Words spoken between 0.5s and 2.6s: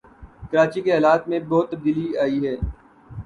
کراچی کے حالات میں بہت تبدیلی آئی ہے